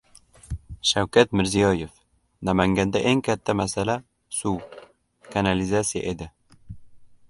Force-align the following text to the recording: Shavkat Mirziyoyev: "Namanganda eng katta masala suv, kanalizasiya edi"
Shavkat 0.91 1.35
Mirziyoyev: 1.41 1.91
"Namanganda 2.51 3.03
eng 3.13 3.21
katta 3.29 3.57
masala 3.63 4.01
suv, 4.41 4.85
kanalizasiya 5.35 6.09
edi" 6.15 6.35